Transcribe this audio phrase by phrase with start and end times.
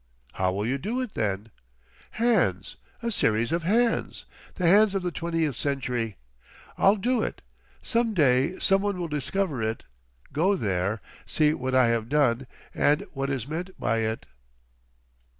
[0.33, 1.51] "How will you do it, then?"
[2.13, 4.25] "Hands—a series of hands!
[4.55, 6.15] The hands of the Twentieth Century.
[6.75, 7.43] I'll do it.
[7.83, 13.47] Some day some one will discover it—go there—see what I have done, and what is
[13.47, 14.25] meant by it."